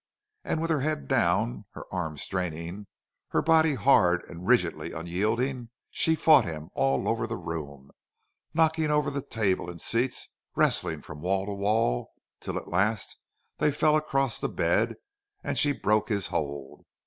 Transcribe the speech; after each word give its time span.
And 0.43 0.59
with 0.59 0.71
her 0.71 0.79
head 0.81 1.07
down, 1.07 1.65
her 1.73 1.83
arms 1.93 2.23
straining, 2.23 2.87
her 3.27 3.41
body 3.43 3.75
hard 3.75 4.25
and 4.27 4.47
rigidly 4.47 4.91
unyielding 4.93 5.69
she 5.91 6.15
fought 6.15 6.43
him 6.43 6.69
all 6.73 7.07
over 7.07 7.27
the 7.27 7.37
room, 7.37 7.91
knocking 8.51 8.89
over 8.89 9.11
the 9.11 9.21
table 9.21 9.69
and 9.69 9.79
seats, 9.79 10.29
wrestling 10.55 11.01
from 11.01 11.21
wall 11.21 11.45
to 11.45 11.53
wall, 11.53 12.13
till 12.39 12.57
at 12.57 12.67
last 12.67 13.15
they 13.59 13.71
fell 13.71 13.95
across 13.95 14.39
the 14.41 14.49
bed 14.49 14.95
and 15.43 15.59
she 15.59 15.71
broke 15.71 16.09
his 16.09 16.25
hold. 16.25 16.83